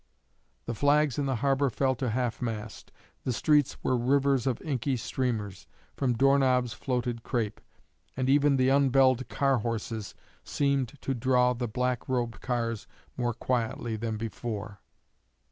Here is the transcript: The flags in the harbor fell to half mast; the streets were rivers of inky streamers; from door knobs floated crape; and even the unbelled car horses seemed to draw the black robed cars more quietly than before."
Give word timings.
The 0.65 0.73
flags 0.73 1.19
in 1.19 1.27
the 1.27 1.35
harbor 1.45 1.69
fell 1.69 1.93
to 1.97 2.09
half 2.09 2.41
mast; 2.41 2.91
the 3.23 3.31
streets 3.31 3.77
were 3.83 3.95
rivers 3.95 4.47
of 4.47 4.59
inky 4.63 4.97
streamers; 4.97 5.67
from 5.95 6.13
door 6.17 6.39
knobs 6.39 6.73
floated 6.73 7.21
crape; 7.21 7.61
and 8.17 8.27
even 8.27 8.57
the 8.57 8.69
unbelled 8.71 9.29
car 9.29 9.59
horses 9.59 10.15
seemed 10.43 10.99
to 11.03 11.13
draw 11.13 11.53
the 11.53 11.67
black 11.67 12.09
robed 12.09 12.41
cars 12.41 12.87
more 13.15 13.35
quietly 13.35 13.95
than 13.95 14.17
before." 14.17 14.79